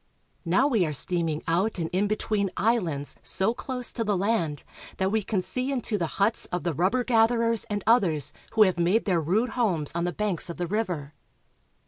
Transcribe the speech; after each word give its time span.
Now 0.45 0.65
we 0.67 0.83
are 0.87 0.93
steaming 0.93 1.43
out 1.47 1.77
and 1.77 1.87
in 1.93 2.07
between 2.07 2.49
islands 2.57 3.17
so 3.21 3.53
close 3.53 3.93
to 3.93 4.03
the 4.03 4.17
land 4.17 4.63
that 4.97 5.11
we 5.11 5.21
can 5.21 5.43
see 5.43 5.71
into 5.71 5.95
the 5.95 6.07
huts 6.17 6.45
of 6.47 6.63
the 6.63 6.73
rubber 6.73 7.03
gatherers 7.03 7.65
and 7.65 7.83
others 7.85 8.33
who 8.53 8.63
have 8.63 8.79
made 8.79 9.05
their 9.05 9.21
rude 9.21 9.49
homes 9.49 9.91
on 9.93 10.05
the 10.05 10.11
banks 10.11 10.49
of 10.49 10.57
the 10.57 10.65
river. 10.65 11.13